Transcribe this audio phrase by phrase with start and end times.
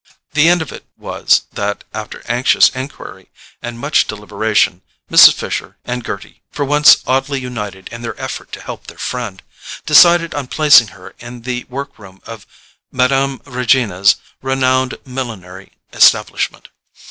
[0.33, 3.29] The end of it was that, after anxious enquiry
[3.61, 4.81] and much deliberation,
[5.11, 5.35] Mrs.
[5.35, 9.43] Fisher and Gerty, for once oddly united in their effort to help their friend,
[9.85, 12.47] decided on placing her in the work room of
[12.91, 13.41] Mme.
[13.45, 16.69] Regina's renowned millinery establishment.